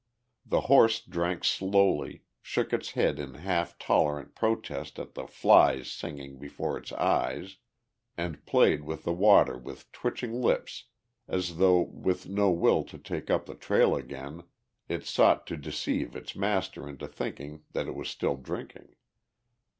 The 0.43 0.61
horse 0.61 0.99
drank 0.99 1.43
slowly, 1.43 2.23
shook 2.41 2.73
its 2.73 2.93
head 2.93 3.19
in 3.19 3.35
half 3.35 3.77
tolerant 3.77 4.33
protest 4.33 4.97
at 4.97 5.13
the 5.13 5.27
flies 5.27 5.91
singing 5.91 6.39
before 6.39 6.75
its 6.75 6.91
eyes, 6.93 7.57
and 8.17 8.43
played 8.47 8.81
with 8.83 9.03
the 9.03 9.13
water 9.13 9.55
with 9.59 9.91
twitching 9.91 10.41
lips 10.41 10.85
as 11.27 11.57
though, 11.57 11.81
with 11.81 12.27
no 12.27 12.49
will 12.49 12.83
to 12.85 12.97
take 12.97 13.29
up 13.29 13.45
the 13.45 13.53
trail 13.53 13.93
again, 13.95 14.41
it 14.89 15.05
sought 15.05 15.45
to 15.45 15.55
deceive 15.55 16.15
its 16.15 16.35
master 16.35 16.89
into 16.89 17.07
thinking 17.07 17.61
that 17.73 17.85
it 17.85 17.93
was 17.93 18.09
still 18.09 18.37
drinking. 18.37 18.95